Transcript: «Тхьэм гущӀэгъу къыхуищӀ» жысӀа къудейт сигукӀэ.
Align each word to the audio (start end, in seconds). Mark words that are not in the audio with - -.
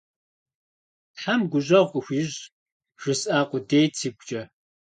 «Тхьэм 1.15 1.41
гущӀэгъу 1.51 1.89
къыхуищӀ» 1.91 2.39
жысӀа 3.01 3.39
къудейт 3.49 3.91
сигукӀэ. 3.99 4.41